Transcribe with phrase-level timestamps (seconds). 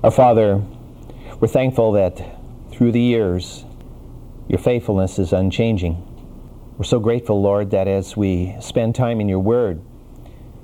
[0.00, 0.62] Our Father,
[1.40, 2.24] we're thankful that
[2.70, 3.64] through the years,
[4.46, 5.96] your faithfulness is unchanging.
[6.76, 9.82] We're so grateful, Lord, that as we spend time in your word,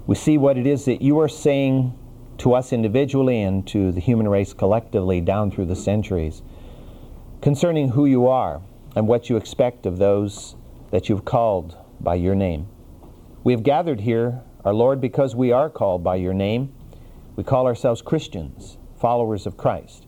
[0.07, 1.99] we see what it is that you are saying
[2.39, 6.41] to us individually and to the human race collectively down through the centuries
[7.43, 8.63] concerning who you are
[8.95, 10.55] and what you expect of those
[10.93, 12.69] that you've called by your name.
[13.43, 16.73] We have gathered here, our Lord, because we are called by your name.
[17.35, 20.07] We call ourselves Christians followers of Christ.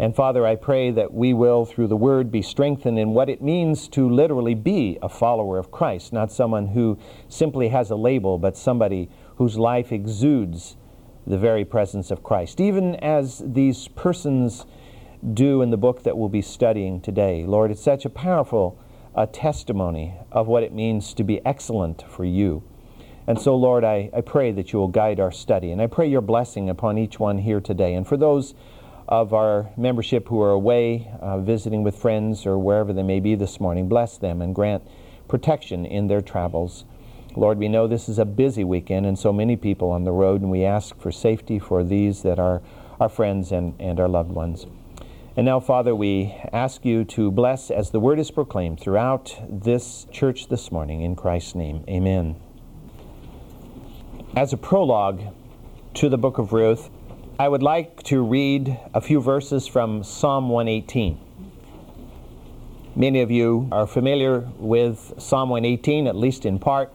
[0.00, 3.40] And Father, I pray that we will, through the Word, be strengthened in what it
[3.40, 8.36] means to literally be a follower of Christ, not someone who simply has a label,
[8.36, 10.76] but somebody whose life exudes
[11.24, 14.66] the very presence of Christ, even as these persons
[15.32, 17.44] do in the book that we'll be studying today.
[17.46, 18.76] Lord, it's such a powerful
[19.14, 22.64] uh, testimony of what it means to be excellent for you.
[23.30, 25.70] And so, Lord, I, I pray that you will guide our study.
[25.70, 27.94] And I pray your blessing upon each one here today.
[27.94, 28.54] And for those
[29.06, 33.36] of our membership who are away uh, visiting with friends or wherever they may be
[33.36, 34.82] this morning, bless them and grant
[35.28, 36.84] protection in their travels.
[37.36, 40.40] Lord, we know this is a busy weekend and so many people on the road,
[40.40, 42.62] and we ask for safety for these that are
[42.98, 44.66] our friends and, and our loved ones.
[45.36, 50.08] And now, Father, we ask you to bless as the word is proclaimed throughout this
[50.10, 51.02] church this morning.
[51.02, 52.34] In Christ's name, amen.
[54.36, 55.22] As a prologue
[55.94, 56.88] to the book of Ruth,
[57.40, 61.18] I would like to read a few verses from Psalm 118.
[62.94, 66.92] Many of you are familiar with Psalm 118, at least in part.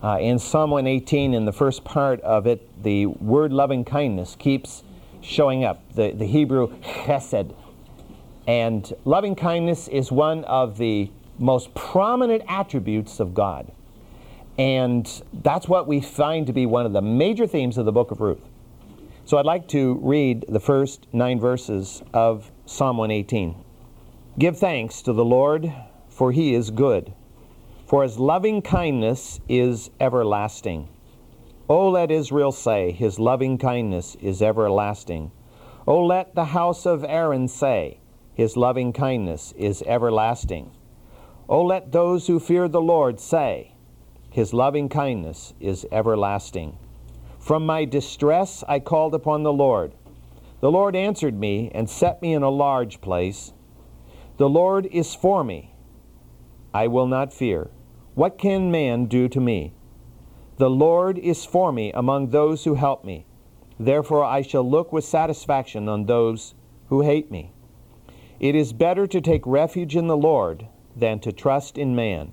[0.00, 4.84] Uh, in Psalm 118, in the first part of it, the word loving kindness keeps
[5.20, 7.52] showing up, the, the Hebrew chesed.
[8.46, 13.72] And loving kindness is one of the most prominent attributes of God.
[14.58, 18.10] And that's what we find to be one of the major themes of the book
[18.10, 18.42] of Ruth.
[19.24, 23.54] So I'd like to read the first nine verses of Psalm 118.
[24.38, 25.72] Give thanks to the Lord,
[26.08, 27.12] for he is good,
[27.86, 30.88] for his loving kindness is everlasting.
[31.68, 35.30] O let Israel say, His loving kindness is everlasting.
[35.86, 38.00] O let the house of Aaron say,
[38.32, 40.70] His loving kindness is everlasting.
[41.46, 43.74] O let those who fear the Lord say,
[44.30, 46.78] his loving kindness is everlasting.
[47.38, 49.94] From my distress I called upon the Lord.
[50.60, 53.52] The Lord answered me and set me in a large place.
[54.36, 55.74] The Lord is for me.
[56.74, 57.70] I will not fear.
[58.14, 59.72] What can man do to me?
[60.58, 63.26] The Lord is for me among those who help me.
[63.78, 66.54] Therefore I shall look with satisfaction on those
[66.88, 67.52] who hate me.
[68.40, 70.66] It is better to take refuge in the Lord
[70.96, 72.32] than to trust in man.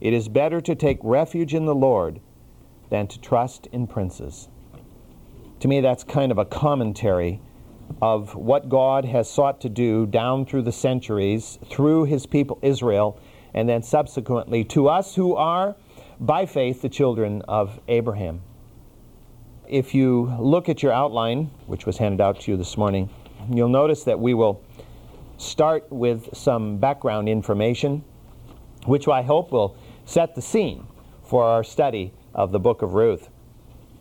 [0.00, 2.20] It is better to take refuge in the Lord
[2.88, 4.48] than to trust in princes.
[5.60, 7.40] To me, that's kind of a commentary
[8.00, 13.20] of what God has sought to do down through the centuries through his people Israel,
[13.52, 15.76] and then subsequently to us who are,
[16.18, 18.40] by faith, the children of Abraham.
[19.68, 23.10] If you look at your outline, which was handed out to you this morning,
[23.52, 24.62] you'll notice that we will
[25.36, 28.04] start with some background information,
[28.86, 29.76] which I hope will
[30.10, 30.84] set the scene
[31.22, 33.28] for our study of the book of Ruth.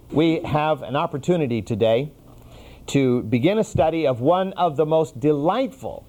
[0.09, 2.11] We have an opportunity today
[2.87, 6.07] to begin a study of one of the most delightful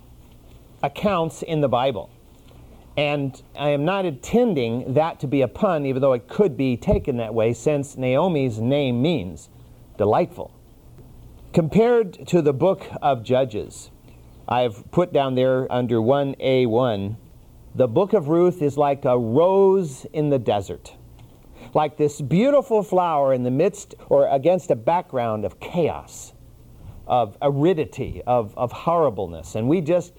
[0.83, 2.09] accounts in the Bible.
[2.97, 6.78] And I am not intending that to be a pun, even though it could be
[6.78, 9.50] taken that way, since Naomi's name means
[9.99, 10.50] delightful.
[11.53, 13.91] Compared to the book of Judges,
[14.49, 17.17] I've put down there under 1A1
[17.75, 20.94] the book of Ruth is like a rose in the desert,
[21.72, 26.32] like this beautiful flower in the midst or against a background of chaos,
[27.06, 29.54] of aridity, of, of horribleness.
[29.54, 30.12] And we just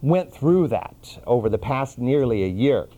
[0.00, 2.88] went through that over the past nearly a year,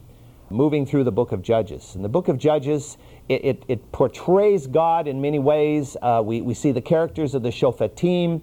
[0.50, 1.94] moving through the book of Judges.
[1.94, 2.98] And the book of Judges,
[3.28, 5.96] it, it, it portrays God in many ways.
[6.00, 8.42] Uh, we, we see the characters of the Shophetim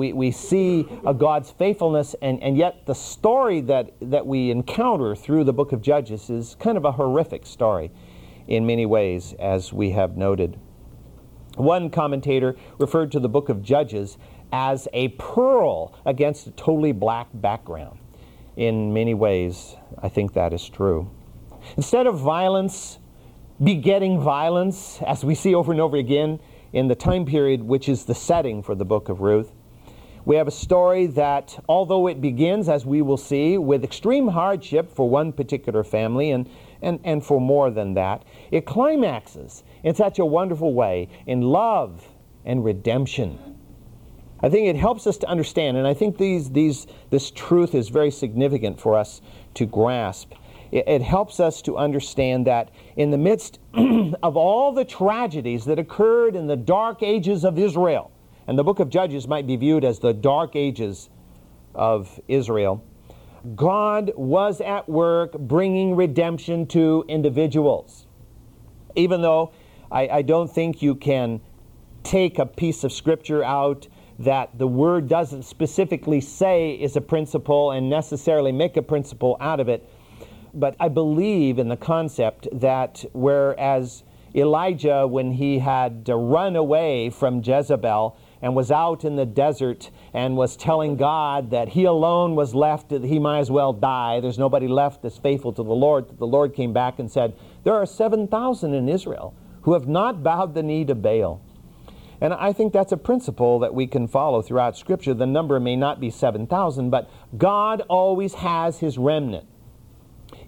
[0.00, 5.14] we, we see a God's faithfulness, and, and yet the story that, that we encounter
[5.14, 7.90] through the book of Judges is kind of a horrific story
[8.48, 10.58] in many ways, as we have noted.
[11.56, 14.16] One commentator referred to the book of Judges
[14.50, 17.98] as a pearl against a totally black background.
[18.56, 21.10] In many ways, I think that is true.
[21.76, 22.98] Instead of violence
[23.62, 26.40] begetting violence, as we see over and over again
[26.72, 29.52] in the time period which is the setting for the book of Ruth,
[30.24, 34.94] we have a story that, although it begins, as we will see, with extreme hardship
[34.94, 36.48] for one particular family and,
[36.82, 42.06] and, and for more than that, it climaxes in such a wonderful way in love
[42.44, 43.38] and redemption.
[44.42, 47.88] I think it helps us to understand, and I think these, these, this truth is
[47.88, 49.20] very significant for us
[49.54, 50.32] to grasp.
[50.70, 55.78] It, it helps us to understand that in the midst of all the tragedies that
[55.78, 58.12] occurred in the dark ages of Israel,
[58.50, 61.08] and the book of Judges might be viewed as the dark ages
[61.72, 62.84] of Israel,
[63.54, 68.08] God was at work bringing redemption to individuals.
[68.96, 69.52] Even though
[69.92, 71.40] I, I don't think you can
[72.02, 73.86] take a piece of scripture out
[74.18, 79.60] that the word doesn't specifically say is a principle and necessarily make a principle out
[79.60, 79.88] of it.
[80.52, 84.02] But I believe in the concept that whereas
[84.34, 90.36] Elijah, when he had run away from Jezebel and was out in the desert and
[90.36, 94.38] was telling God that he alone was left, that he might as well die, there's
[94.38, 97.34] nobody left that's faithful to the Lord, the Lord came back and said,
[97.64, 101.42] There are 7,000 in Israel who have not bowed the knee to Baal.
[102.20, 105.14] And I think that's a principle that we can follow throughout Scripture.
[105.14, 109.46] The number may not be 7,000, but God always has his remnant.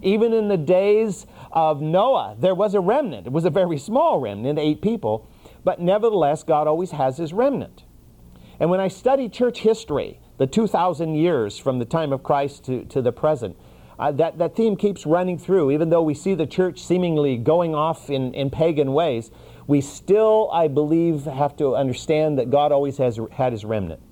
[0.03, 3.27] Even in the days of Noah, there was a remnant.
[3.27, 5.29] It was a very small remnant, eight people,
[5.65, 7.85] but nevertheless, God always has his remnant.
[8.61, 12.85] And when I study church history, the 2,000 years from the time of Christ to,
[12.87, 13.57] to the present,
[13.99, 17.75] uh, that, that theme keeps running through, even though we see the church seemingly going
[17.75, 19.31] off in, in pagan ways
[19.67, 24.03] we still, I believe, have to understand that God always has had his remnant.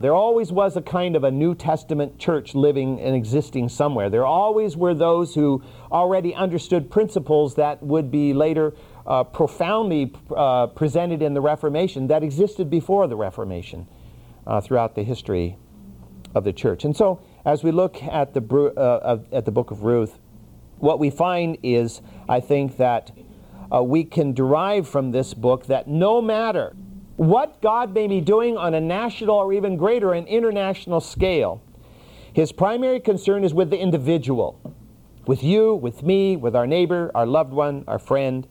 [0.00, 4.08] There always was a kind of a New Testament church living and existing somewhere.
[4.08, 8.74] There always were those who already understood principles that would be later
[9.08, 13.88] uh, profoundly uh, presented in the Reformation that existed before the Reformation
[14.46, 15.56] uh, throughout the history
[16.34, 16.84] of the church.
[16.84, 18.42] And so, as we look at the,
[18.76, 20.18] uh, at the book of Ruth,
[20.76, 23.10] what we find is, I think, that
[23.74, 26.76] uh, we can derive from this book that no matter
[27.16, 31.62] what God may be doing on a national or even greater, an international scale,
[32.32, 34.60] his primary concern is with the individual,
[35.26, 38.46] with you, with me, with our neighbor, our loved one, our friend.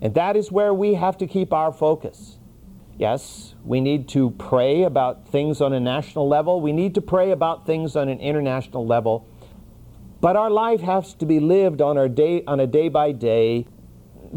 [0.00, 2.38] And that is where we have to keep our focus.
[2.98, 6.60] Yes, we need to pray about things on a national level.
[6.60, 9.26] We need to pray about things on an international level.
[10.20, 13.66] But our life has to be lived on, our day, on a day by day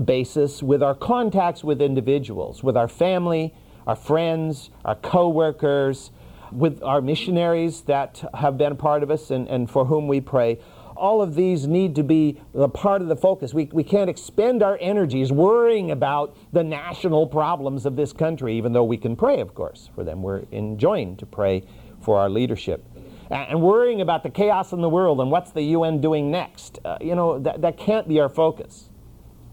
[0.05, 3.53] basis with our contacts with individuals, with our family,
[3.87, 6.11] our friends, our co-workers,
[6.51, 10.19] with our missionaries that have been a part of us and, and for whom we
[10.19, 10.59] pray.
[10.99, 13.53] All of these need to be a part of the focus.
[13.53, 18.73] We, we can't expend our energies worrying about the national problems of this country, even
[18.73, 20.21] though we can pray, of course, for them.
[20.21, 21.63] We're enjoined to pray
[22.01, 22.85] for our leadership.
[23.31, 26.79] And worrying about the chaos in the world and what's the UN doing next.
[26.83, 28.89] Uh, you know, that, that can't be our focus.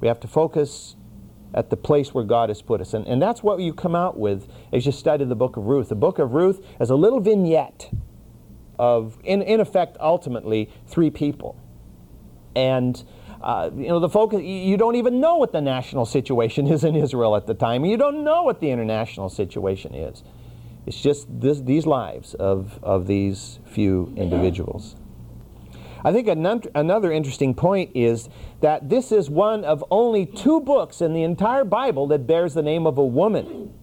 [0.01, 0.97] We have to focus
[1.55, 2.95] at the place where God has put us.
[2.95, 5.89] And, and that's what you come out with as you study the book of Ruth.
[5.91, 7.91] The book of Ruth is a little vignette
[8.79, 11.61] of, in, in effect, ultimately, three people.
[12.55, 13.03] And
[13.41, 16.97] uh, you know, the focus, you don't even know what the national situation is in
[16.97, 17.85] Israel at the time.
[17.85, 20.23] You don't know what the international situation is.
[20.87, 24.97] It's just this, these lives of, of these few individuals.
[26.05, 28.29] I think another interesting point is
[28.61, 32.63] that this is one of only two books in the entire Bible that bears the
[32.63, 33.75] name of a woman.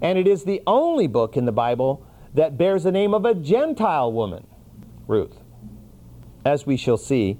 [0.00, 3.34] And it is the only book in the Bible that bears the name of a
[3.34, 4.46] Gentile woman,
[5.06, 5.38] Ruth.
[6.44, 7.38] As we shall see,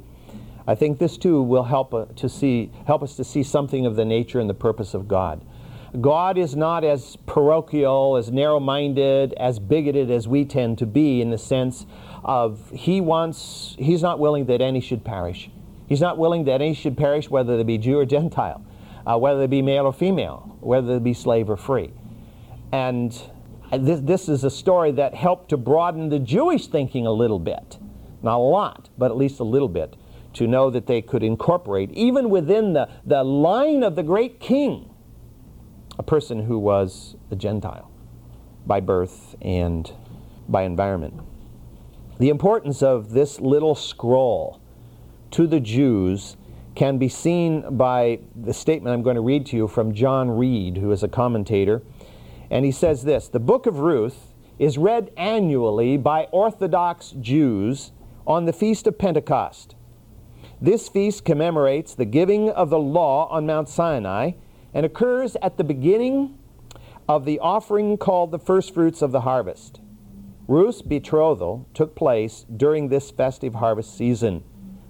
[0.66, 3.97] I think this too will help, uh, to see, help us to see something of
[3.97, 5.44] the nature and the purpose of God.
[6.00, 11.20] God is not as parochial, as narrow minded, as bigoted as we tend to be
[11.20, 11.87] in the sense
[12.23, 15.50] of he wants, he's not willing that any should perish.
[15.88, 18.64] He's not willing that any should perish, whether they be Jew or Gentile,
[19.04, 21.92] uh, whether they be male or female, whether they be slave or free.
[22.70, 23.20] And
[23.78, 27.78] this, this is a story that helped to broaden the Jewish thinking a little bit.
[28.22, 29.96] Not a lot, but at least a little bit,
[30.34, 34.90] to know that they could incorporate, even within the, the line of the great king,
[35.98, 37.90] a person who was a Gentile
[38.66, 39.92] by birth and
[40.48, 41.20] by environment.
[42.18, 44.60] The importance of this little scroll
[45.30, 46.36] to the Jews
[46.74, 50.76] can be seen by the statement I'm going to read to you from John Reed,
[50.76, 51.82] who is a commentator.
[52.50, 57.92] And he says this The book of Ruth is read annually by Orthodox Jews
[58.26, 59.75] on the Feast of Pentecost.
[60.61, 64.33] This feast commemorates the giving of the law on Mount Sinai
[64.75, 66.37] and occurs at the beginning
[67.09, 69.80] of the offering called the first fruits of the harvest.
[70.47, 74.42] Ruth's betrothal took place during this festive harvest season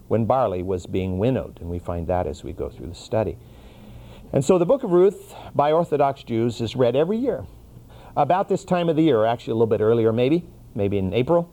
[0.09, 3.39] when barley was being winnowed, and we find that as we go through the study.
[4.33, 7.45] And so the book of Ruth by Orthodox Jews is read every year.
[8.17, 11.53] about this time of the year, actually a little bit earlier, maybe, maybe in April.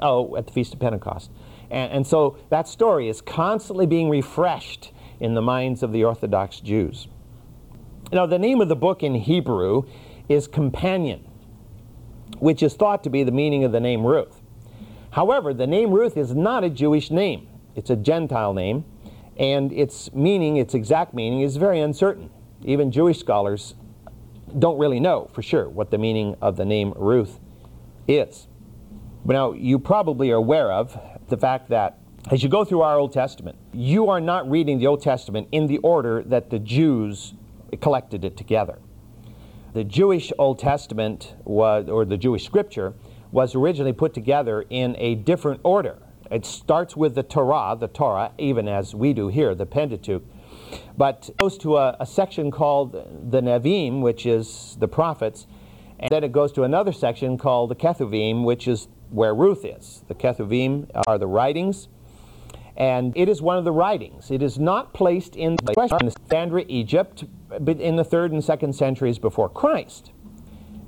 [0.00, 1.30] Oh, at the Feast of Pentecost.
[1.70, 6.60] And, and so that story is constantly being refreshed in the minds of the Orthodox
[6.60, 7.08] Jews.
[8.12, 9.82] Now, the name of the book in Hebrew
[10.28, 11.24] is Companion,
[12.38, 14.42] which is thought to be the meaning of the name Ruth.
[15.10, 18.84] However, the name Ruth is not a Jewish name, it's a Gentile name,
[19.38, 22.30] and its meaning, its exact meaning, is very uncertain.
[22.64, 23.74] Even Jewish scholars
[24.58, 27.38] don't really know for sure what the meaning of the name Ruth
[28.08, 28.48] is.
[29.24, 31.98] Now, you probably are aware of the fact that
[32.30, 35.66] as you go through our Old Testament, you are not reading the Old Testament in
[35.66, 37.34] the order that the Jews
[37.80, 38.78] collected it together.
[39.74, 42.94] The Jewish Old Testament was, or the Jewish Scripture
[43.30, 45.98] was originally put together in a different order.
[46.30, 50.22] It starts with the Torah, the Torah, even as we do here, the Pentateuch,
[50.96, 55.46] but goes to a, a section called the Nevi'im, which is the prophets,
[55.98, 60.02] and then it goes to another section called the Ketuvim, which is where Ruth is.
[60.08, 61.88] The Ketuvim are the writings,
[62.76, 64.30] and it is one of the writings.
[64.30, 67.24] It is not placed in the Alexandria, Egypt,
[67.60, 70.10] but in the third and second centuries before Christ.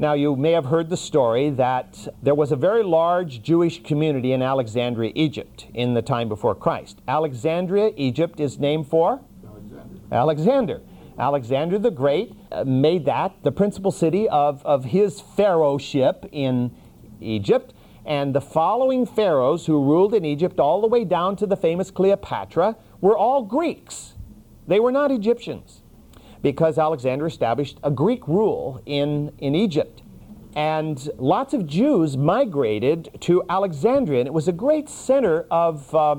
[0.00, 4.32] Now, you may have heard the story that there was a very large Jewish community
[4.32, 7.00] in Alexandria, Egypt, in the time before Christ.
[7.08, 9.96] Alexandria, Egypt is named for Alexander.
[10.12, 10.80] Alexander.
[11.18, 16.70] Alexander the Great uh, made that the principal city of, of his pharaohship in
[17.20, 17.74] Egypt.
[18.06, 21.90] And the following pharaohs who ruled in Egypt all the way down to the famous
[21.90, 24.14] Cleopatra were all Greeks.
[24.68, 25.82] They were not Egyptians
[26.42, 30.02] because Alexander established a Greek rule in, in Egypt.
[30.54, 36.16] And lots of Jews migrated to Alexandria, and it was a great center of uh,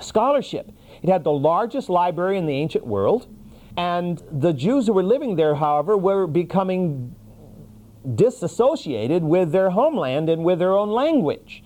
[0.00, 0.72] scholarship.
[1.02, 3.28] It had the largest library in the ancient world,
[3.76, 7.14] and the Jews who were living there, however, were becoming
[8.14, 11.62] disassociated with their homeland and with their own language.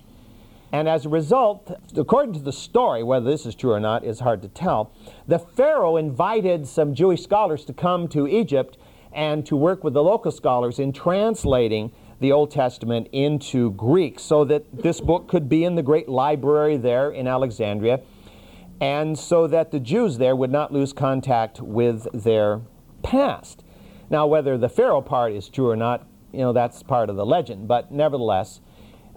[0.73, 4.21] And as a result, according to the story, whether this is true or not is
[4.21, 4.95] hard to tell,
[5.29, 8.79] the Pharaoh invited some Jewish scholars to come to Egypt
[9.13, 14.45] and to work with the local scholars in translating the Old Testament into Greek so
[14.45, 18.01] that this book could be in the great library there in Alexandria
[18.81, 22.63] and so that the Jews there would not lose contact with their
[23.03, 23.63] past.
[24.11, 27.27] Now, whether the Pharaoh part is true or not, you know, that's part of the
[27.27, 28.61] legend, but nevertheless,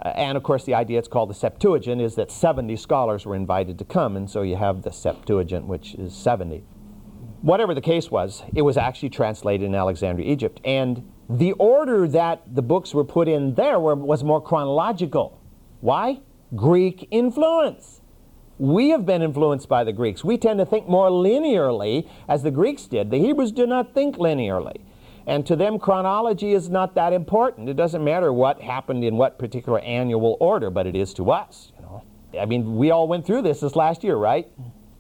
[0.03, 3.35] uh, and of course, the idea it's called the Septuagint is that 70 scholars were
[3.35, 6.63] invited to come, and so you have the Septuagint, which is 70.
[7.41, 10.59] Whatever the case was, it was actually translated in Alexandria, Egypt.
[10.65, 15.41] And the order that the books were put in there were, was more chronological.
[15.81, 16.21] Why?
[16.55, 18.01] Greek influence.
[18.57, 20.23] We have been influenced by the Greeks.
[20.23, 23.11] We tend to think more linearly as the Greeks did.
[23.11, 24.77] The Hebrews do not think linearly.
[25.27, 27.67] And to them, chronology is not that important.
[27.67, 31.71] It doesn't matter what happened in what particular annual order, but it is to us.
[31.75, 32.03] You know,
[32.39, 34.47] I mean, we all went through this this last year, right?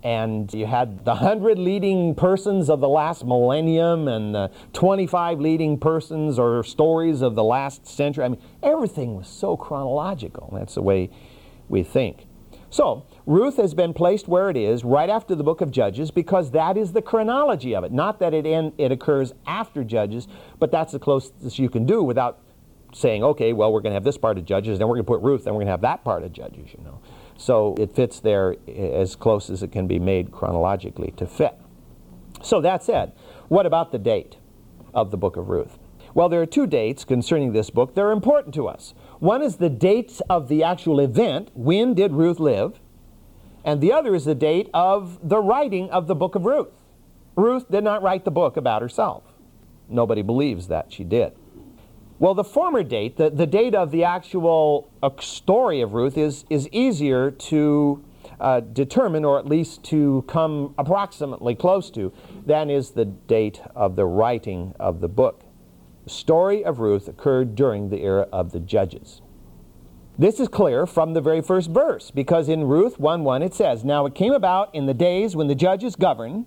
[0.03, 5.79] And you had the hundred leading persons of the last millennium, and the 25 leading
[5.79, 8.23] persons or stories of the last century.
[8.23, 10.51] I mean, everything was so chronological.
[10.53, 11.09] That's the way
[11.69, 12.25] we think.
[12.69, 16.51] So, Ruth has been placed where it is right after the book of Judges because
[16.51, 17.91] that is the chronology of it.
[17.91, 20.27] Not that it, in, it occurs after Judges,
[20.59, 22.39] but that's the closest you can do without
[22.93, 25.11] saying, okay, well, we're going to have this part of Judges, then we're going to
[25.11, 27.01] put Ruth, then we're going to have that part of Judges, you know.
[27.35, 31.55] So it fits there as close as it can be made chronologically to fit.
[32.43, 33.11] So that said,
[33.47, 34.37] what about the date
[34.93, 35.79] of the book of Ruth?
[36.13, 38.93] Well, there are two dates concerning this book that are important to us.
[39.19, 42.79] One is the dates of the actual event, when did Ruth live?
[43.65, 46.69] And the other is the date of the writing of the book of Ruth.
[47.35, 49.23] Ruth did not write the book about herself.
[49.89, 51.33] Nobody believes that she did.
[52.19, 56.45] Well, the former date, the, the date of the actual uh, story of Ruth, is,
[56.49, 58.05] is easier to
[58.39, 62.13] uh, determine, or at least to come approximately close to,
[62.45, 65.43] than is the date of the writing of the book.
[66.03, 69.21] The story of Ruth occurred during the era of the judges.
[70.17, 73.83] This is clear from the very first verse, because in Ruth 1 1 it says,
[73.83, 76.45] Now it came about in the days when the judges governed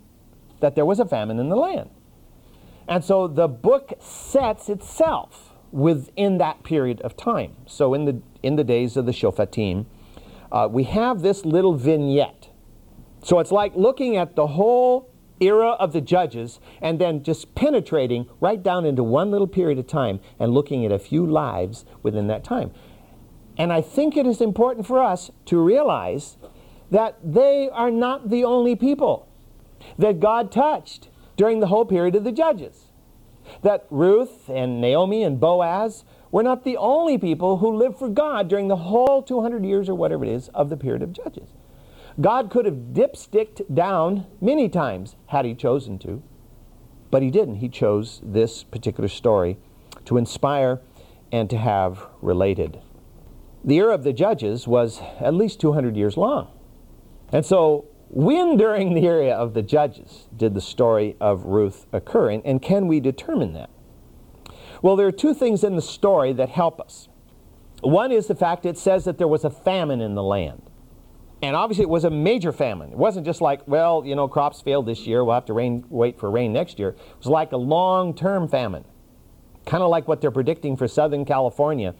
[0.60, 1.90] that there was a famine in the land.
[2.88, 7.56] And so the book sets itself within that period of time.
[7.66, 9.84] So in the, in the days of the Shoftim,
[10.50, 12.48] uh, we have this little vignette.
[13.22, 18.28] So it's like looking at the whole era of the judges and then just penetrating
[18.40, 22.26] right down into one little period of time and looking at a few lives within
[22.28, 22.72] that time.
[23.58, 26.36] And I think it is important for us to realize
[26.90, 29.28] that they are not the only people
[29.98, 32.86] that God touched during the whole period of the judges.
[33.62, 38.48] That Ruth and Naomi and Boaz were not the only people who lived for God
[38.48, 41.48] during the whole 200 years or whatever it is of the period of Judges.
[42.20, 46.22] God could have dipsticked down many times had he chosen to,
[47.10, 47.56] but he didn't.
[47.56, 49.56] He chose this particular story
[50.04, 50.80] to inspire
[51.32, 52.80] and to have related.
[53.68, 56.48] The era of the Judges was at least 200 years long.
[57.30, 62.30] And so, when during the era of the Judges did the story of Ruth occur,
[62.30, 63.68] and, and can we determine that?
[64.80, 67.10] Well, there are two things in the story that help us.
[67.82, 70.62] One is the fact it says that there was a famine in the land.
[71.42, 72.92] And obviously, it was a major famine.
[72.92, 75.84] It wasn't just like, well, you know, crops failed this year, we'll have to rain,
[75.90, 76.92] wait for rain next year.
[76.92, 78.86] It was like a long term famine,
[79.66, 81.94] kind of like what they're predicting for Southern California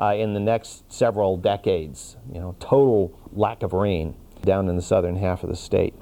[0.00, 2.16] uh, in the next several decades.
[2.32, 5.94] You know, total lack of rain down in the southern half of the state.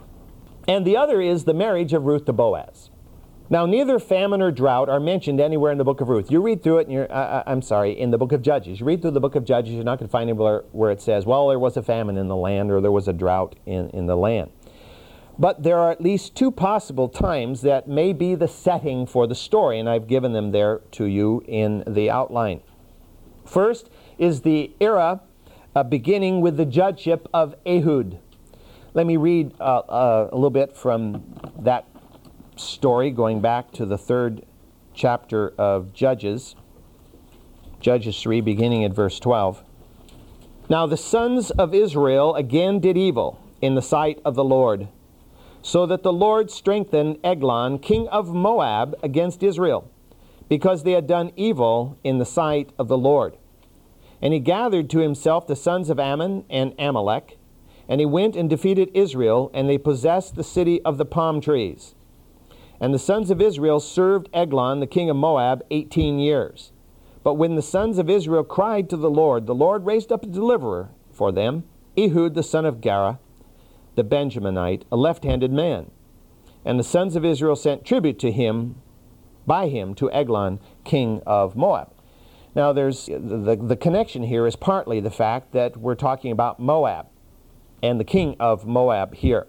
[0.69, 2.91] And the other is the marriage of Ruth to Boaz.
[3.51, 6.31] Now, neither famine or drought are mentioned anywhere in the book of Ruth.
[6.31, 8.79] You read through it, and you're, uh, I'm sorry, in the book of Judges.
[8.79, 11.01] You read through the book of Judges, you're not going to find anywhere where it
[11.01, 13.89] says, well, there was a famine in the land or there was a drought in,
[13.91, 14.51] in the land.
[15.39, 19.35] But there are at least two possible times that may be the setting for the
[19.35, 22.61] story, and I've given them there to you in the outline.
[23.49, 23.89] First
[24.19, 25.23] is the era
[25.75, 28.19] uh, beginning with the judgeship of Ehud.
[28.93, 31.87] Let me read uh, uh, a little bit from that
[32.57, 34.45] story going back to the third
[34.93, 36.57] chapter of Judges,
[37.81, 39.63] Judges 3, beginning at verse 12.
[40.69, 44.89] Now the sons of Israel again did evil in the sight of the Lord,
[45.63, 49.91] so that the Lord strengthened Eglon, king of Moab, against Israel,
[50.49, 53.37] because they had done evil in the sight of the Lord.
[54.21, 57.39] And he gathered to himself the sons of Ammon and Amalek,
[57.89, 61.95] and he went and defeated Israel, and they possessed the city of the palm trees.
[62.81, 66.73] And the sons of Israel served Eglon, the king of Moab, eighteen years.
[67.25, 70.29] But when the sons of Israel cried to the Lord, the Lord raised up a
[70.29, 71.65] deliverer for them,
[71.97, 73.19] Ehud the son of Gera,
[73.97, 75.91] the Benjaminite, a left handed man.
[76.65, 78.77] And the sons of Israel sent tribute to him,
[79.49, 81.93] by him, to Eglon, king of Moab.
[82.55, 87.07] Now, there's the, the connection here is partly the fact that we're talking about Moab
[87.83, 89.49] and the king of Moab here.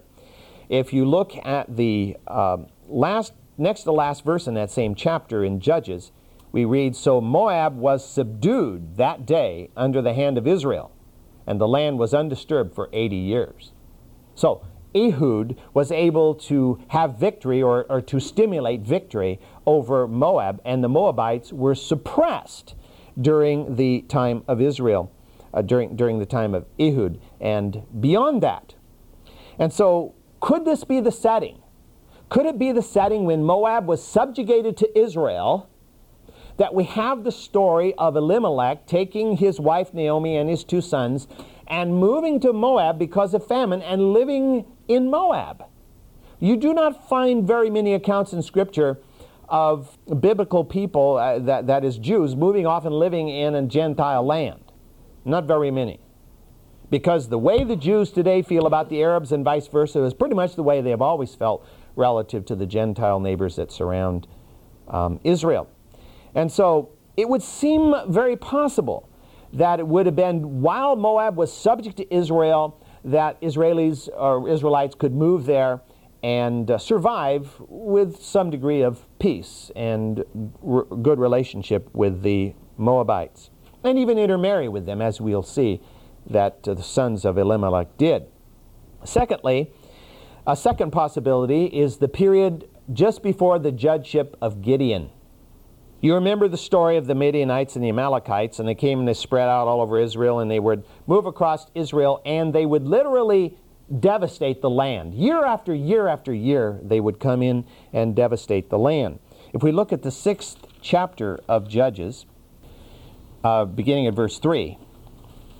[0.68, 2.58] If you look at the uh,
[2.88, 6.12] last, next to last verse in that same chapter in Judges,
[6.52, 10.92] we read, So Moab was subdued that day under the hand of Israel,
[11.46, 13.72] and the land was undisturbed for 80 years.
[14.34, 20.82] So Ehud was able to have victory or, or to stimulate victory over Moab, and
[20.82, 22.74] the Moabites were suppressed
[23.20, 25.12] during the time of Israel,
[25.52, 28.74] uh, during, during the time of Ehud, and beyond that.
[29.58, 31.60] And so, could this be the setting
[32.30, 35.68] could it be the setting when Moab was subjugated to Israel?
[36.58, 41.26] That we have the story of Elimelech taking his wife Naomi and his two sons
[41.66, 45.64] and moving to Moab because of famine and living in Moab.
[46.38, 48.98] You do not find very many accounts in Scripture
[49.50, 54.24] of biblical people, uh, that, that is, Jews, moving off and living in a Gentile
[54.24, 54.62] land.
[55.24, 56.00] Not very many.
[56.88, 60.34] Because the way the Jews today feel about the Arabs and vice versa is pretty
[60.34, 64.26] much the way they have always felt relative to the Gentile neighbors that surround
[64.88, 65.68] um, Israel.
[66.34, 69.08] And so it would seem very possible
[69.52, 74.94] that it would have been while Moab was subject to Israel that Israelis or Israelites
[74.94, 75.80] could move there
[76.22, 80.24] and uh, survive with some degree of peace and
[80.66, 83.50] r- good relationship with the Moabites
[83.84, 85.80] and even intermarry with them as we'll see
[86.26, 88.26] that uh, the sons of Elimelech did.
[89.04, 89.72] Secondly,
[90.46, 95.10] a second possibility is the period just before the judgeship of Gideon.
[96.00, 99.14] You remember the story of the Midianites and the Amalekites, and they came and they
[99.14, 103.58] spread out all over Israel, and they would move across Israel, and they would literally
[103.98, 105.14] devastate the land.
[105.14, 109.18] Year after year after year, they would come in and devastate the land.
[109.52, 112.26] If we look at the sixth chapter of Judges,
[113.42, 114.78] uh, beginning at verse 3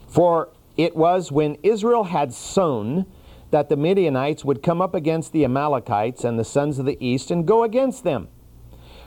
[0.09, 3.07] For it was when Israel had sown
[3.51, 7.31] that the Midianites would come up against the Amalekites and the sons of the east
[7.31, 8.29] and go against them.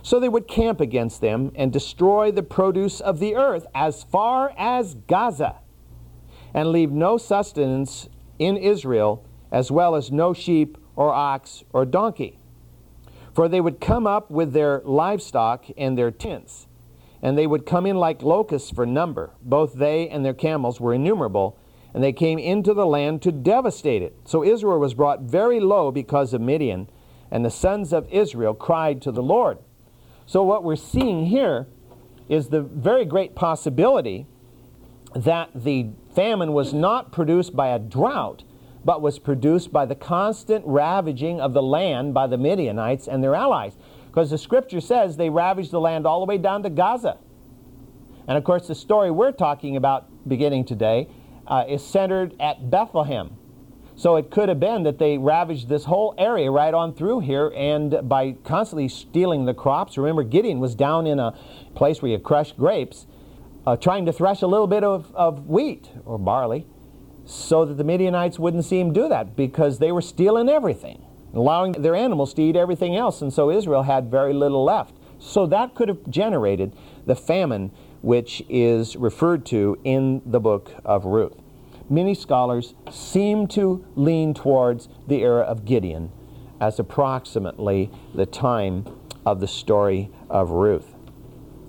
[0.02, 4.54] So they would camp against them and destroy the produce of the earth as far
[4.58, 5.60] as Gaza,
[6.54, 12.40] and leave no sustenance in Israel, as well as no sheep or ox or donkey.
[13.34, 16.68] For they would come up with their livestock and their tents,
[17.22, 19.32] and they would come in like locusts for number.
[19.42, 21.58] Both they and their camels were innumerable
[21.94, 24.16] and they came into the land to devastate it.
[24.26, 26.90] So Israel was brought very low because of Midian,
[27.30, 29.60] and the sons of Israel cried to the Lord.
[30.26, 31.68] So, what we're seeing here
[32.30, 34.26] is the very great possibility
[35.16, 38.44] that the famine was not produced by a drought,
[38.86, 43.36] but was produced by the constant ravaging of the land by the Midianites and their
[43.36, 43.78] allies.
[44.08, 47.18] Because the scripture says they ravaged the land all the way down to Gaza.
[48.28, 51.08] And of course, the story we're talking about beginning today
[51.48, 53.38] uh, is centered at Bethlehem.
[53.96, 57.52] So it could have been that they ravaged this whole area right on through here,
[57.56, 59.98] and by constantly stealing the crops.
[59.98, 61.38] Remember, Gideon was down in a
[61.76, 63.06] place where you crush grapes,
[63.66, 66.66] uh, trying to thresh a little bit of, of wheat or barley,
[67.26, 71.72] so that the Midianites wouldn't see him do that because they were stealing everything, allowing
[71.74, 74.96] their animals to eat everything else, and so Israel had very little left.
[75.20, 77.72] So that could have generated the famine
[78.02, 81.44] which is referred to in the book of Ruth
[81.90, 86.12] many scholars seem to lean towards the era of Gideon
[86.60, 88.86] as approximately the time
[89.26, 90.93] of the story of Ruth.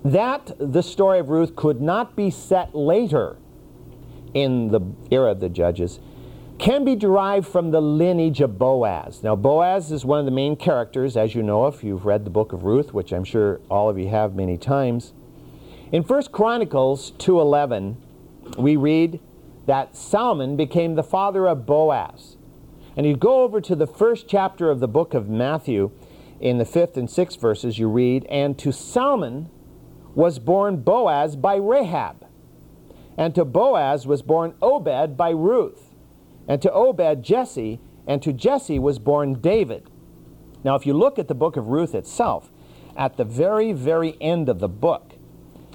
[0.05, 3.37] That the story of Ruth could not be set later
[4.35, 5.99] in the era of the judges
[6.57, 9.23] can be derived from the lineage of Boaz.
[9.23, 12.29] Now, Boaz is one of the main characters, as you know, if you've read the
[12.29, 15.11] book of Ruth, which I'm sure all of you have many times.
[15.91, 17.95] In 1 Chronicles 2.11,
[18.57, 19.19] we read,
[19.65, 22.37] that Salmon became the father of Boaz.
[22.95, 25.91] And you go over to the first chapter of the book of Matthew,
[26.39, 29.49] in the fifth and sixth verses, you read, And to Salmon
[30.15, 32.25] was born Boaz by Rahab.
[33.17, 35.93] And to Boaz was born Obed by Ruth.
[36.47, 37.79] And to Obed, Jesse.
[38.07, 39.89] And to Jesse was born David.
[40.63, 42.49] Now, if you look at the book of Ruth itself,
[42.97, 45.13] at the very, very end of the book,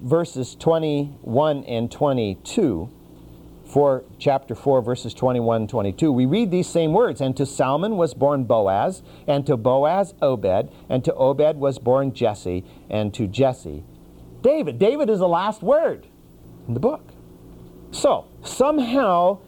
[0.02, 2.90] verses 21 and 22,
[3.66, 7.20] for chapter 4, verses 21 and 22, we read these same words.
[7.20, 12.12] And to Salmon was born Boaz, and to Boaz Obed, and to Obed was born
[12.12, 13.84] Jesse, and to Jesse
[14.42, 14.78] David.
[14.78, 16.06] David is the last word
[16.66, 17.12] in the book.
[17.90, 19.38] So, somehow,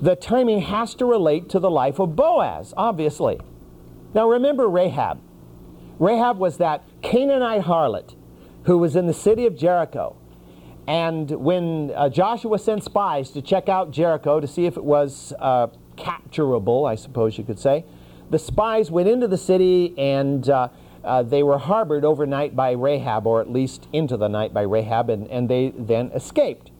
[0.00, 3.38] the timing has to relate to the life of Boaz, obviously.
[4.14, 5.20] Now, remember Rahab.
[5.98, 8.14] Rahab was that Canaanite harlot
[8.64, 10.16] who was in the city of Jericho
[10.88, 15.34] and when uh, Joshua sent spies to check out Jericho to see if it was
[15.38, 15.66] uh,
[15.98, 17.84] capturable, I suppose you could say,
[18.30, 20.68] the spies went into the city and uh,
[21.04, 25.10] uh, they were harbored overnight by Rahab, or at least into the night by Rahab,
[25.10, 26.70] and, and they then escaped.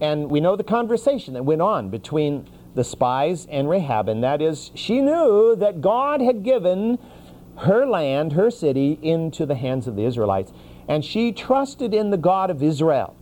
[0.00, 4.42] And we know the conversation that went on between the spies and Rahab, and that
[4.42, 6.98] is she knew that God had given
[7.58, 10.52] her land, her city, into the hands of the Israelites,
[10.88, 13.16] and she trusted in the God of Israel.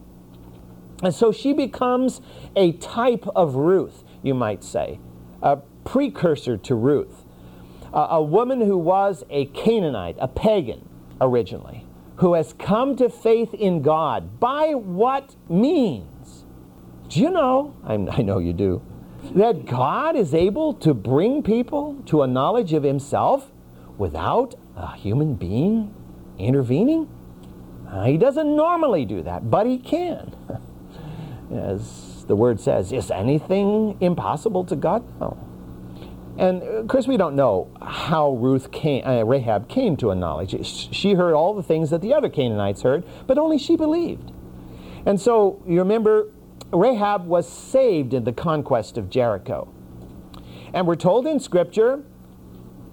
[1.02, 2.20] And so she becomes
[2.56, 5.00] a type of Ruth, you might say,
[5.42, 7.21] a precursor to Ruth.
[7.92, 10.88] A woman who was a Canaanite, a pagan
[11.20, 14.40] originally, who has come to faith in God.
[14.40, 16.44] By what means?
[17.08, 17.74] Do you know?
[17.84, 18.82] I, I know you do.
[19.34, 23.52] That God is able to bring people to a knowledge of Himself
[23.98, 25.94] without a human being
[26.38, 27.08] intervening?
[27.88, 30.34] Uh, he doesn't normally do that, but He can.
[31.52, 35.04] as the word says, is anything impossible to God?
[35.20, 35.36] No.
[36.38, 40.66] And of course, we don't know how Ruth came, uh, Rahab came to a knowledge.
[40.66, 44.32] She heard all the things that the other Canaanites heard, but only she believed.
[45.04, 46.28] And so you remember,
[46.72, 49.68] Rahab was saved in the conquest of Jericho.
[50.72, 52.02] And we're told in Scripture,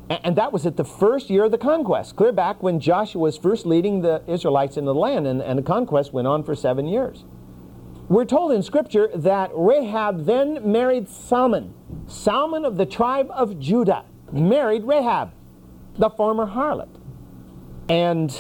[0.10, 3.38] and that was at the first year of the conquest, clear back when Joshua was
[3.38, 6.88] first leading the Israelites into the land, and, and the conquest went on for seven
[6.88, 7.24] years.
[8.10, 11.76] We're told in Scripture that Rahab then married Salmon.
[12.08, 15.32] Salmon of the tribe of Judah married Rahab,
[15.96, 16.90] the former harlot.
[17.88, 18.36] And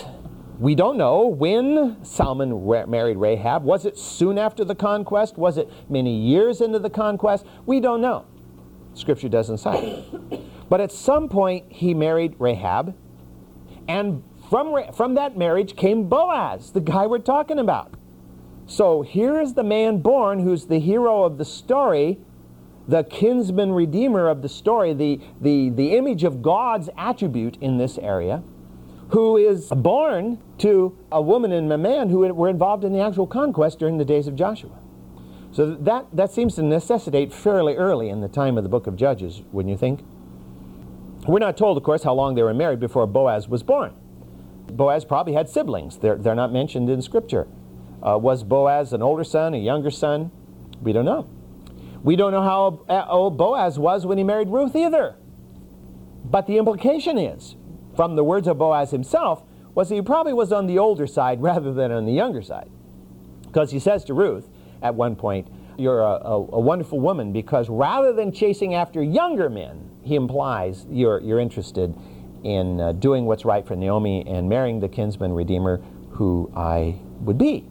[0.57, 3.63] we don't know when Salmon married Rahab.
[3.63, 5.37] Was it soon after the conquest?
[5.37, 7.45] Was it many years into the conquest?
[7.67, 8.25] We don't know.
[8.95, 10.03] Scripture doesn't say.
[10.67, 12.95] But at some point, he married Rahab.
[13.87, 17.93] And from, from that marriage came Boaz, the guy we're talking about.
[18.69, 22.19] So here is the man born who's the hero of the story,
[22.87, 27.97] the kinsman redeemer of the story, the, the, the image of God's attribute in this
[27.97, 28.43] area,
[29.09, 33.25] who is born to a woman and a man who were involved in the actual
[33.25, 34.77] conquest during the days of Joshua.
[35.51, 38.95] So that, that seems to necessitate fairly early in the time of the book of
[38.95, 40.01] Judges, wouldn't you think?
[41.27, 43.95] We're not told, of course, how long they were married before Boaz was born.
[44.67, 45.97] Boaz probably had siblings.
[45.97, 47.47] They're, they're not mentioned in Scripture.
[48.01, 50.31] Uh, was Boaz an older son, a younger son?
[50.81, 51.29] We don't know.
[52.03, 55.15] We don't know how uh, old Boaz was when he married Ruth either.
[56.23, 57.55] But the implication is,
[57.95, 59.43] from the words of Boaz himself,
[59.75, 62.69] was that he probably was on the older side rather than on the younger side.
[63.47, 64.47] Because he says to Ruth
[64.81, 69.49] at one point, You're a, a, a wonderful woman, because rather than chasing after younger
[69.49, 71.95] men, he implies you're, you're interested
[72.43, 75.81] in uh, doing what's right for Naomi and marrying the kinsman redeemer
[76.11, 77.65] who I would be.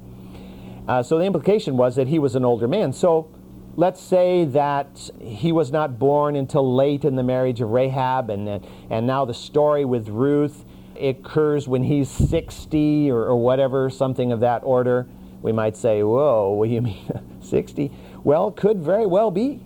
[0.88, 2.94] Uh, so the implication was that he was an older man.
[2.94, 3.30] So
[3.76, 8.66] let's say that he was not born until late in the marriage of Rahab, and,
[8.88, 10.64] and now the story with Ruth
[10.98, 15.06] occurs when he's 60 or, or whatever, something of that order.
[15.42, 17.06] We might say, whoa, what do you mean
[17.42, 17.92] 60?
[18.24, 19.60] Well, could very well be.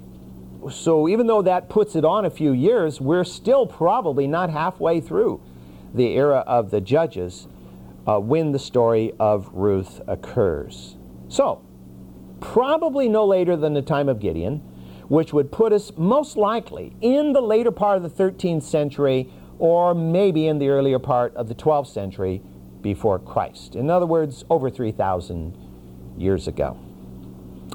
[0.71, 5.01] So even though that puts it on a few years, we're still probably not halfway
[5.01, 5.41] through
[5.95, 7.47] the era of the judges
[8.07, 10.97] uh, when the story of Ruth occurs.
[11.33, 11.63] So,
[12.41, 14.59] probably no later than the time of Gideon,
[15.09, 19.95] which would put us most likely in the later part of the 13th century or
[19.95, 22.43] maybe in the earlier part of the 12th century
[22.83, 23.77] before Christ.
[23.77, 25.57] In other words, over 3,000
[26.19, 26.79] years ago.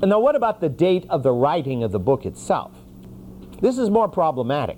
[0.04, 2.74] Now, what about the date of the writing of the book itself?
[3.60, 4.78] This is more problematic.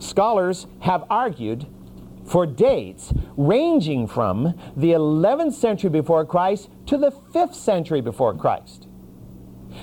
[0.00, 1.64] Scholars have argued
[2.26, 8.88] for dates ranging from the 11th century before Christ to the 5th century before Christ.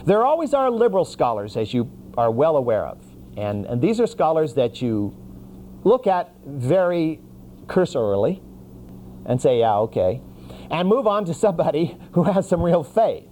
[0.05, 2.99] There always are liberal scholars, as you are well aware of.
[3.37, 5.15] And, and these are scholars that you
[5.83, 7.19] look at very
[7.67, 8.41] cursorily
[9.25, 10.21] and say, yeah, okay,
[10.69, 13.30] and move on to somebody who has some real faith.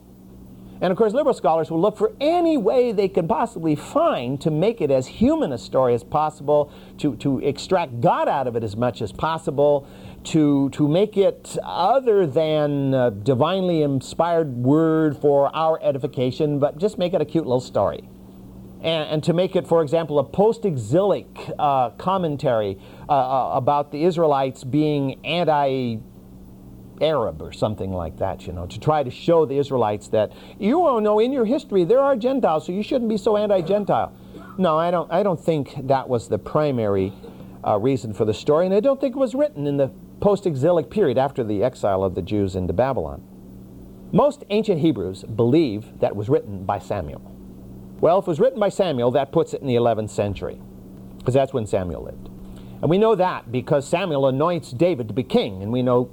[0.82, 4.50] And of course, liberal scholars will look for any way they can possibly find to
[4.50, 8.64] make it as human a story as possible, to, to extract God out of it
[8.64, 9.88] as much as possible,
[10.26, 16.98] to, to make it other than a divinely inspired word for our edification, but just
[16.98, 18.08] make it a cute little story.
[18.82, 21.28] And, and to make it, for example, a post exilic
[21.60, 25.98] uh, commentary uh, uh, about the Israelites being anti
[27.02, 30.86] Arab or something like that, you know, to try to show the Israelites that you
[30.86, 34.14] all know in your history there are Gentiles, so you shouldn't be so anti-Gentile.
[34.58, 35.12] No, I don't.
[35.12, 37.14] I don't think that was the primary
[37.66, 40.90] uh, reason for the story, and I don't think it was written in the post-exilic
[40.90, 43.24] period after the exile of the Jews into Babylon.
[44.12, 47.22] Most ancient Hebrews believe that was written by Samuel.
[48.02, 50.60] Well, if it was written by Samuel, that puts it in the 11th century,
[51.18, 52.30] because that's when Samuel lived.
[52.82, 56.10] And we know that because Samuel anoints David to be king, and we know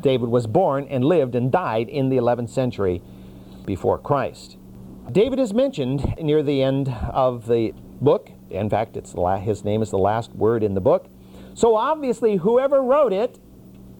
[0.00, 3.02] David was born and lived and died in the 11th century
[3.64, 4.56] before Christ.
[5.10, 8.30] David is mentioned near the end of the book.
[8.50, 11.08] In fact, it's his name is the last word in the book.
[11.54, 13.38] So obviously, whoever wrote it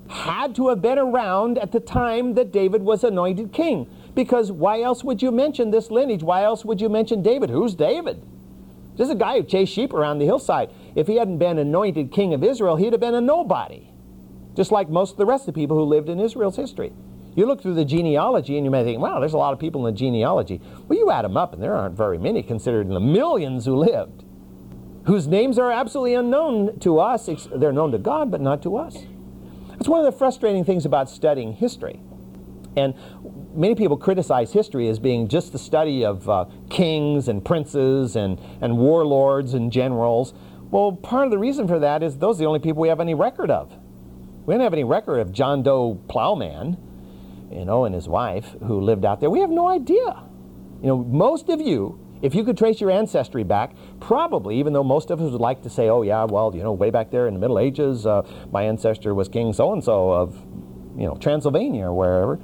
[0.09, 3.89] had to have been around at the time that David was anointed king.
[4.15, 6.23] Because why else would you mention this lineage?
[6.23, 7.51] Why else would you mention David?
[7.51, 8.23] Who's David?
[8.97, 10.71] This is a guy who chased sheep around the hillside.
[10.95, 13.90] If he hadn't been anointed king of Israel, he'd have been a nobody.
[14.57, 16.93] Just like most of the rest of the people who lived in Israel's history.
[17.37, 19.87] You look through the genealogy and you may think, wow, there's a lot of people
[19.87, 20.61] in the genealogy.
[20.89, 23.77] Well, you add them up and there aren't very many considered in the millions who
[23.77, 24.25] lived,
[25.05, 27.29] whose names are absolutely unknown to us.
[27.55, 28.99] They're known to God, but not to us.
[29.71, 32.01] That's one of the frustrating things about studying history.
[32.77, 32.95] And
[33.55, 38.41] many people criticize history as being just the study of uh, kings and princes and,
[38.61, 40.35] and warlords and generals.
[40.71, 43.01] Well, part of the reason for that is those are the only people we have
[43.01, 43.73] any record of.
[44.47, 46.77] We don't have any record of John Doe Plowman,
[47.53, 49.31] you know, and his wife who lived out there.
[49.31, 50.23] We have no idea.
[50.81, 54.85] You know, most of you, if you could trace your ancestry back, probably, even though
[54.85, 57.27] most of us would like to say, oh, yeah, well, you know, way back there
[57.29, 60.35] in the Middle Ages, uh, my ancestor was King so and so of,
[60.97, 62.41] you know, Transylvania or wherever.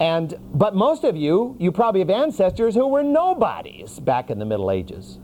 [0.00, 4.44] And, but most of you, you probably have ancestors who were nobodies back in the
[4.44, 5.18] Middle Ages.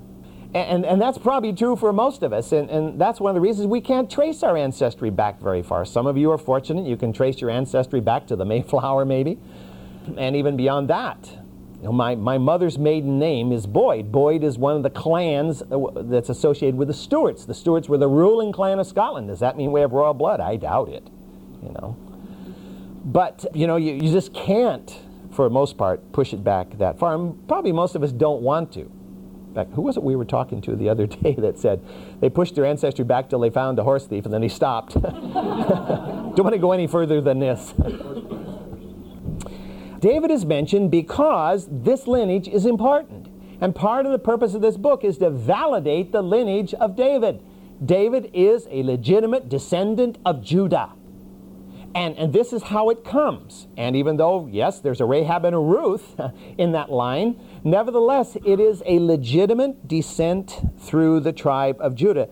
[0.54, 2.52] And, and that's probably true for most of us.
[2.52, 5.84] And, and that's one of the reasons we can't trace our ancestry back very far.
[5.84, 6.86] Some of you are fortunate.
[6.86, 9.36] You can trace your ancestry back to the Mayflower, maybe,
[10.16, 11.28] and even beyond that.
[11.78, 14.12] You know, my, my mother's maiden name is Boyd.
[14.12, 17.46] Boyd is one of the clans uh, that's associated with the Stuarts.
[17.46, 19.26] The Stuarts were the ruling clan of Scotland.
[19.26, 20.38] Does that mean we have royal blood?
[20.38, 21.06] I doubt it,
[21.64, 21.96] you know.
[23.04, 24.98] But, you know, you, you just can't,
[25.32, 27.16] for the most part, push it back that far.
[27.16, 28.90] And probably most of us don't want to.
[29.54, 31.80] Fact, who was it we were talking to the other day that said
[32.20, 34.94] they pushed their ancestry back till they found a horse thief and then he stopped?
[34.94, 37.72] don't want to go any further than this.
[40.00, 43.28] David is mentioned because this lineage is important.
[43.60, 47.40] And part of the purpose of this book is to validate the lineage of David.
[47.82, 50.90] David is a legitimate descendant of Judah.
[51.94, 53.68] And, and this is how it comes.
[53.76, 56.20] And even though, yes, there's a Rahab and a Ruth
[56.58, 62.28] in that line, nevertheless, it is a legitimate descent through the tribe of Judah.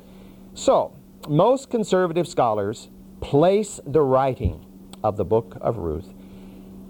[0.55, 0.96] So,
[1.29, 2.88] most conservative scholars
[3.20, 4.66] place the writing
[5.05, 6.12] of the book of Ruth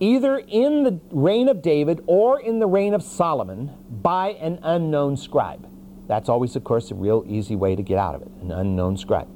[0.02, 5.16] either in the reign of David or in the reign of Solomon by an unknown
[5.16, 5.64] scribe.
[6.08, 8.96] That's always, of course, a real easy way to get out of it an unknown
[8.96, 9.28] scribe.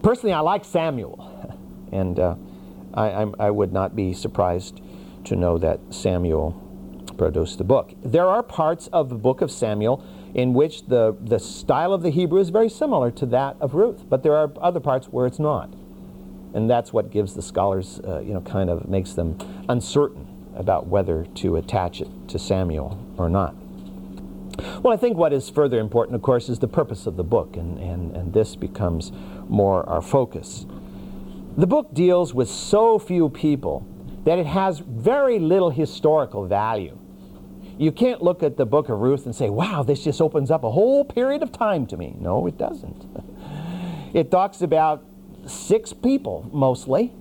[0.00, 1.58] Personally, I like Samuel,
[1.92, 2.34] and uh,
[2.94, 4.80] I, I, would not be surprised
[5.24, 6.52] to know that Samuel
[7.16, 7.94] produced the book.
[8.02, 12.10] There are parts of the book of Samuel in which the, the style of the
[12.10, 15.38] Hebrew is very similar to that of Ruth, but there are other parts where it's
[15.38, 15.72] not.
[16.54, 20.86] And that's what gives the scholars, uh, you know, kind of makes them uncertain about
[20.86, 23.54] whether to attach it to Samuel or not.
[24.82, 27.56] Well, I think what is further important, of course, is the purpose of the book,
[27.56, 29.12] and, and, and this becomes
[29.48, 30.66] more our focus.
[31.56, 33.86] The book deals with so few people
[34.24, 36.98] that it has very little historical value.
[37.76, 40.64] You can't look at the book of Ruth and say, wow, this just opens up
[40.64, 42.16] a whole period of time to me.
[42.18, 43.06] No, it doesn't.
[44.14, 45.02] It talks about
[45.46, 47.14] six people mostly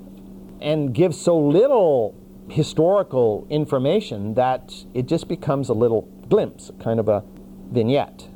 [0.59, 2.13] and gives so little
[2.49, 7.23] historical information that it just becomes a little glimpse, kind of a
[7.71, 8.27] vignette.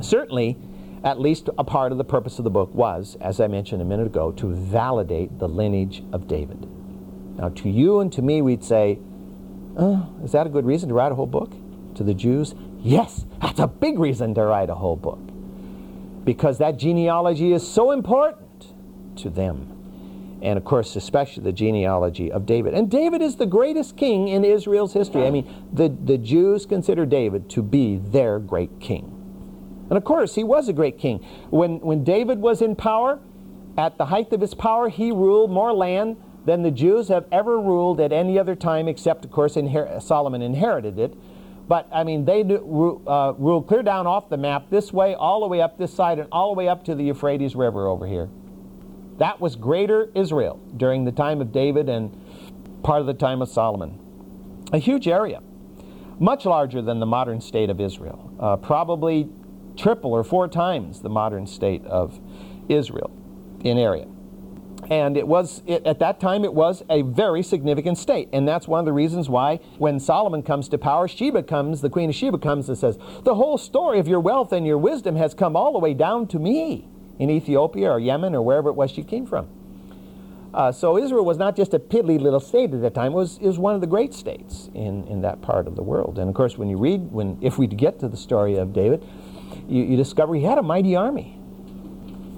[0.00, 0.56] Certainly,
[1.02, 3.84] at least a part of the purpose of the book was, as I mentioned a
[3.84, 6.66] minute ago, to validate the lineage of David.
[7.36, 8.98] Now, to you and to me, we'd say,
[9.76, 11.52] Oh, is that a good reason to write a whole book?
[11.94, 15.20] To the Jews, yes, that's a big reason to write a whole book.
[16.24, 18.66] Because that genealogy is so important
[19.16, 20.38] to them.
[20.42, 22.74] And of course, especially the genealogy of David.
[22.74, 25.26] And David is the greatest king in Israel's history.
[25.26, 29.09] I mean, the, the Jews consider David to be their great king.
[29.90, 31.18] And of course, he was a great king.
[31.50, 33.20] When, when David was in power,
[33.76, 37.60] at the height of his power, he ruled more land than the Jews have ever
[37.60, 41.14] ruled at any other time, except, of course, inher- Solomon inherited it.
[41.68, 45.40] But, I mean, they do, uh, ruled clear down off the map this way, all
[45.40, 48.06] the way up this side, and all the way up to the Euphrates River over
[48.06, 48.28] here.
[49.18, 52.10] That was greater Israel during the time of David and
[52.82, 53.98] part of the time of Solomon.
[54.72, 55.42] A huge area,
[56.18, 59.28] much larger than the modern state of Israel, uh, probably
[59.76, 62.20] triple or four times the modern state of
[62.68, 63.10] Israel
[63.62, 64.06] in area.
[64.88, 68.28] And it was it, at that time it was a very significant state.
[68.32, 71.90] And that's one of the reasons why when solomon comes to power sheba comes the
[71.90, 75.16] queen of sheba comes and says the whole story of your wealth and your wisdom
[75.16, 78.74] has come all the way down to me in ethiopia or yemen or wherever it
[78.74, 79.48] was she came from.
[80.52, 83.38] Uh, so israel was not just a piddly little state at that time it was,
[83.38, 86.18] was one of the great states in, in that part of the world.
[86.18, 89.06] And of course when you read when if we get to the story of david
[89.68, 91.38] you, you discover he had a mighty army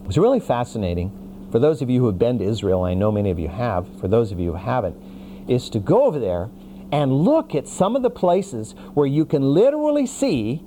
[0.02, 1.18] it was really fascinating
[1.52, 3.86] for those of you who have been to Israel, I know many of you have,
[4.00, 4.96] for those of you who haven't,
[5.50, 6.48] is to go over there
[6.90, 10.64] and look at some of the places where you can literally see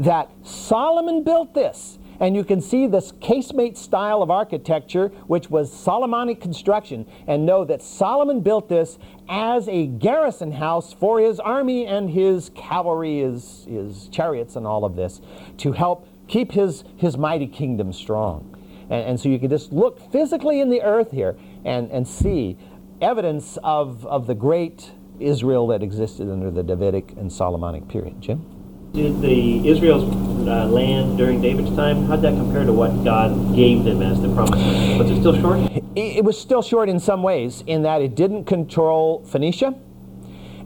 [0.00, 1.99] that Solomon built this.
[2.20, 7.64] And you can see this casemate style of architecture, which was Solomonic construction, and know
[7.64, 13.64] that Solomon built this as a garrison house for his army and his cavalry, his,
[13.68, 15.22] his chariots, and all of this
[15.56, 18.54] to help keep his, his mighty kingdom strong.
[18.90, 22.58] And, and so you can just look physically in the earth here and, and see
[23.00, 28.20] evidence of, of the great Israel that existed under the Davidic and Solomonic period.
[28.20, 28.59] Jim?
[28.92, 30.02] Did the Israel's
[30.48, 34.32] uh, land during David's time, how'd that compare to what God gave them as the
[34.34, 34.60] promise?
[34.98, 35.60] Was it still short?
[35.70, 39.78] It, it was still short in some ways, in that it didn't control Phoenicia,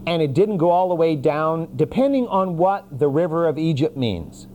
[0.06, 3.94] and it didn't go all the way down, depending on what the river of Egypt
[3.94, 4.46] means.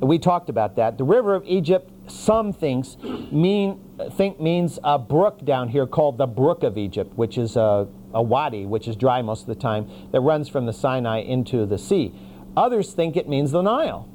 [0.00, 0.98] We talked about that.
[0.98, 2.96] The river of Egypt some things
[3.30, 3.80] mean
[4.12, 8.22] think means a brook down here called the Brook of Egypt, which is a, a
[8.22, 11.78] wadi, which is dry most of the time, that runs from the Sinai into the
[11.78, 12.12] sea.
[12.56, 14.08] Others think it means the Nile.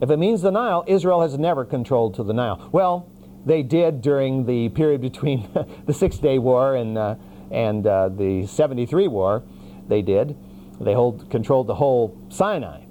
[0.00, 2.68] If it means the Nile, Israel has never controlled to the Nile.
[2.72, 3.10] Well,
[3.44, 5.48] they did during the period between
[5.86, 7.16] the Six Day War and, uh,
[7.50, 9.42] and uh, the 73 War.
[9.88, 10.36] They did.
[10.80, 12.84] They hold, controlled the whole Sinai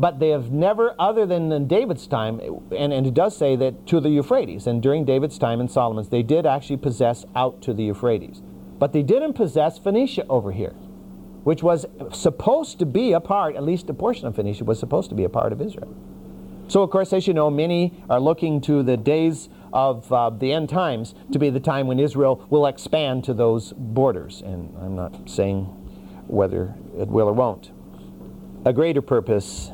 [0.00, 2.40] but they have never, other than in David's time,
[2.74, 6.08] and, and it does say that to the Euphrates, and during David's time and Solomon's,
[6.08, 8.40] they did actually possess out to the Euphrates.
[8.78, 10.74] But they didn't possess Phoenicia over here,
[11.44, 15.08] which was supposed to be a part, at least a portion of Phoenicia was supposed
[15.10, 15.94] to be a part of Israel.
[16.68, 20.52] So, of course, as you know, many are looking to the days of uh, the
[20.52, 24.40] end times to be the time when Israel will expand to those borders.
[24.40, 25.64] And I'm not saying
[26.28, 27.72] whether it will or won't.
[28.64, 29.72] A greater purpose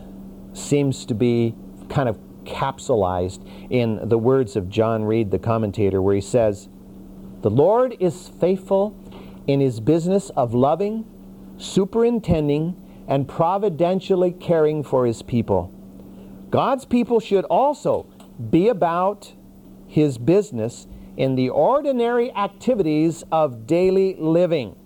[0.54, 1.54] seems to be
[1.90, 6.68] kind of capsulized in the words of John Reed, the commentator, where he says,
[7.42, 8.96] The Lord is faithful
[9.46, 11.04] in his business of loving,
[11.58, 12.76] superintending,
[13.08, 15.72] and providentially caring for his people.
[16.50, 18.06] God's people should also
[18.50, 19.32] be about
[19.86, 20.86] his business
[21.16, 24.76] in the ordinary activities of daily living.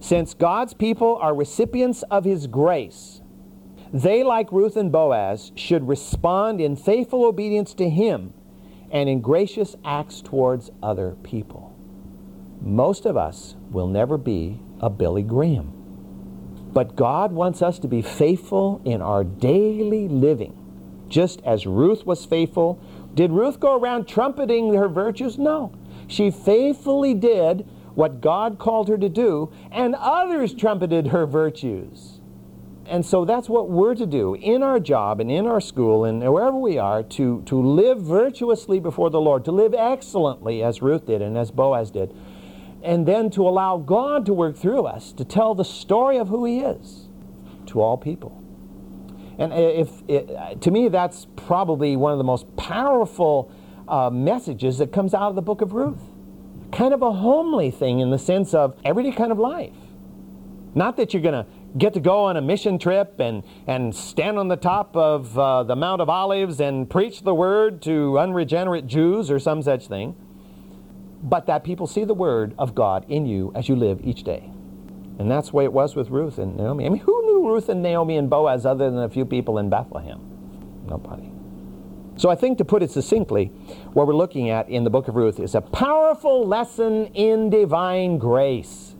[0.00, 3.20] Since God's people are recipients of His grace,
[3.92, 8.32] they, like Ruth and Boaz, should respond in faithful obedience to Him
[8.90, 11.74] and in gracious acts towards other people.
[12.60, 15.72] Most of us will never be a Billy Graham.
[16.72, 20.54] But God wants us to be faithful in our daily living,
[21.08, 22.80] just as Ruth was faithful.
[23.14, 25.38] Did Ruth go around trumpeting her virtues?
[25.38, 25.72] No.
[26.06, 32.20] She faithfully did what God called her to do, and others trumpeted her virtues.
[32.88, 36.20] And so that's what we're to do in our job and in our school and
[36.32, 41.06] wherever we are to, to live virtuously before the Lord, to live excellently as Ruth
[41.06, 42.14] did and as Boaz did,
[42.82, 46.44] and then to allow God to work through us to tell the story of who
[46.44, 47.08] He is
[47.66, 48.42] to all people.
[49.38, 53.52] And if it, to me, that's probably one of the most powerful
[53.86, 56.00] uh, messages that comes out of the book of Ruth.
[56.72, 59.74] Kind of a homely thing in the sense of everyday kind of life.
[60.74, 61.46] Not that you're going to
[61.78, 65.62] get to go on a mission trip and, and stand on the top of uh,
[65.62, 70.16] the Mount of Olives and preach the word to unregenerate Jews or some such thing,
[71.22, 74.50] but that people see the word of God in you as you live each day.
[75.18, 76.86] And that's the way it was with Ruth and Naomi.
[76.86, 79.70] I mean, who knew Ruth and Naomi and Boaz other than a few people in
[79.70, 80.20] Bethlehem?
[80.86, 81.30] Nobody.
[82.18, 83.46] So I think to put it succinctly,
[83.92, 88.18] what we're looking at in the book of Ruth is a powerful lesson in divine
[88.18, 88.94] grace.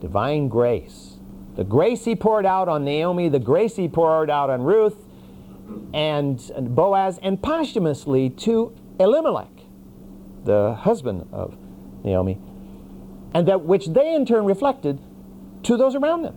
[0.00, 1.16] Divine grace.
[1.56, 4.96] The grace he poured out on Naomi, the grace he poured out on Ruth
[5.92, 6.40] and
[6.74, 9.53] Boaz, and posthumously to Elimelech,
[10.44, 11.56] the husband of
[12.04, 12.38] Naomi,
[13.32, 15.00] and that which they in turn reflected
[15.64, 16.36] to those around them.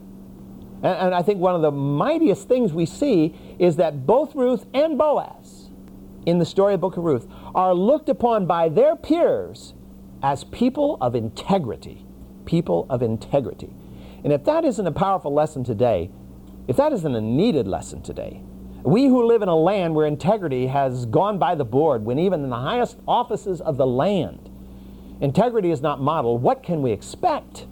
[0.84, 4.66] And, and, I think one of the mightiest things we see is that both Ruth
[4.74, 5.70] and Boaz
[6.26, 9.74] in the story of the book of Ruth are looked upon by their peers
[10.22, 12.06] as people of integrity.
[12.46, 13.74] People of integrity.
[14.24, 16.10] And if that isn't a powerful lesson today,
[16.68, 18.42] if that isn't a needed lesson today,
[18.84, 22.44] we who live in a land where integrity has gone by the board, when even
[22.44, 24.50] in the highest offices of the land,
[25.22, 27.68] integrity is not modeled, what can we expect?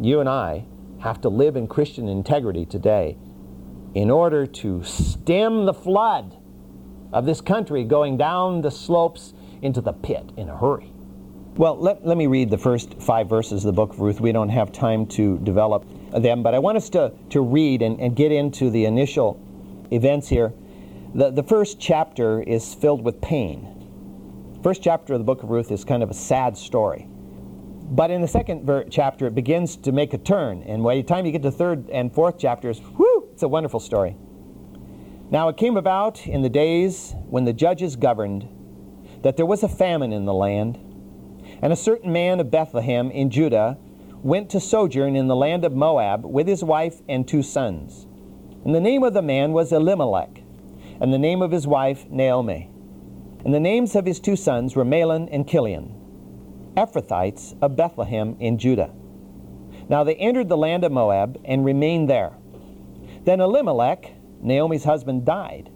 [0.00, 0.66] You and I
[1.00, 3.16] have to live in Christian integrity today
[3.94, 6.36] in order to stem the flood
[7.12, 10.92] of this country going down the slopes into the pit in a hurry.
[11.54, 14.20] Well, let, let me read the first five verses of the book of Ruth.
[14.20, 18.00] We don't have time to develop them, but I want us to, to read and,
[18.00, 19.38] and get into the initial
[19.92, 20.52] events here.
[21.14, 24.60] The, the first chapter is filled with pain.
[24.62, 27.06] First chapter of the book of Ruth is kind of a sad story.
[27.08, 30.62] But in the second ver- chapter, it begins to make a turn.
[30.62, 33.80] And by the time you get to third and fourth chapters, whoo, it's a wonderful
[33.80, 34.16] story.
[35.30, 38.48] Now it came about in the days when the judges governed
[39.22, 40.78] that there was a famine in the land
[41.60, 43.78] and a certain man of Bethlehem in Judah
[44.22, 48.06] went to sojourn in the land of Moab with his wife and two sons.
[48.64, 50.42] And the name of the man was Elimelech,
[51.00, 52.70] and the name of his wife Naomi.
[53.44, 55.92] And the names of his two sons were Mahlon and Chilion,
[56.76, 58.92] Ephrathites of Bethlehem in Judah.
[59.88, 62.34] Now they entered the land of Moab and remained there.
[63.24, 65.70] Then Elimelech, Naomi's husband, died,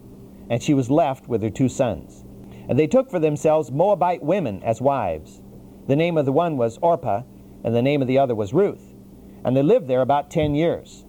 [0.48, 2.24] and she was left with her two sons.
[2.68, 5.40] And they took for themselves Moabite women as wives.
[5.88, 7.22] The name of the one was Orpah,
[7.64, 8.94] and the name of the other was Ruth.
[9.44, 11.04] And they lived there about ten years.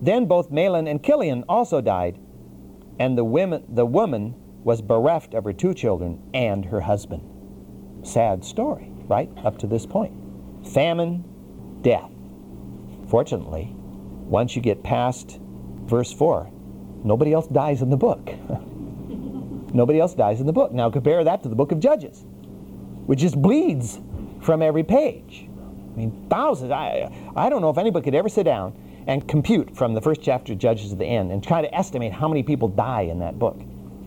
[0.00, 2.18] Then both Mahlon and Chilion also died,
[2.98, 7.22] and the, women, the woman was bereft of her two children and her husband.
[8.06, 9.30] Sad story, right?
[9.44, 10.14] Up to this point.
[10.72, 11.24] Famine,
[11.82, 12.10] death.
[13.08, 15.38] Fortunately, once you get past
[15.86, 16.50] verse 4,
[17.04, 18.24] nobody else dies in the book.
[19.74, 20.72] nobody else dies in the book.
[20.72, 22.24] Now compare that to the book of Judges,
[23.06, 24.00] which just bleeds
[24.42, 25.48] from every page.
[25.48, 26.70] I mean, thousands.
[26.70, 28.74] I, I don't know if anybody could ever sit down
[29.08, 32.12] and compute from the first chapter of Judges to the end and try to estimate
[32.12, 33.58] how many people die in that book.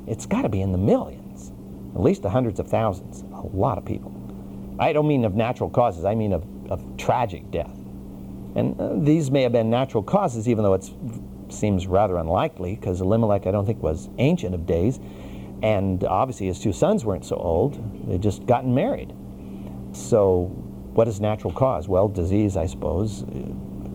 [0.07, 1.51] It's got to be in the millions,
[1.95, 3.23] at least the hundreds of thousands.
[3.33, 4.15] A lot of people.
[4.79, 7.75] I don't mean of natural causes, I mean of, of tragic death.
[8.55, 10.87] And uh, these may have been natural causes, even though it
[11.49, 14.99] seems rather unlikely, because Elimelech, I don't think, was ancient of days.
[15.63, 19.13] And obviously, his two sons weren't so old, they'd just gotten married.
[19.93, 20.45] So,
[20.93, 21.87] what is natural cause?
[21.87, 23.23] Well, disease, I suppose,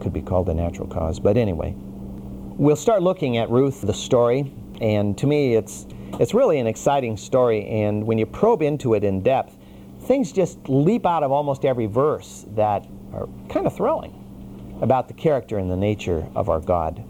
[0.06, 1.18] could be called a natural cause.
[1.18, 5.84] But anyway, we'll start looking at Ruth, the story, and to me, it's
[6.20, 7.66] it's really an exciting story.
[7.66, 9.56] And when you probe into it in depth,
[10.02, 14.14] things just leap out of almost every verse that are kind of thrilling
[14.80, 17.02] about the character and the nature of our God.